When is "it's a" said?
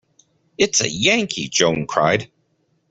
0.57-0.89